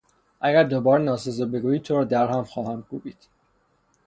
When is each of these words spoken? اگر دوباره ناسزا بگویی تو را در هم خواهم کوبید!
اگر 0.41 0.63
دوباره 0.63 1.03
ناسزا 1.03 1.45
بگویی 1.45 1.79
تو 1.79 1.95
را 1.97 2.03
در 2.03 2.27
هم 2.27 2.43
خواهم 2.43 2.83
کوبید! 2.83 3.27